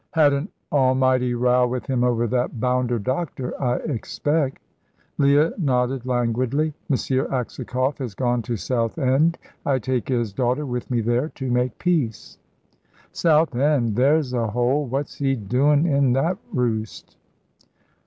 [0.13, 4.57] "Had an almighty row with him over that bounder doctor, I expect."
[5.19, 6.73] Leah nodded languidly.
[6.89, 6.95] "M.
[7.31, 9.37] Aksakoff has gone to Southend.
[9.63, 12.39] I take his daughter with me there, to make peace."
[13.11, 13.95] "Southend?
[13.95, 14.87] There's a hole!
[14.87, 17.15] What's he doin' in that roost?"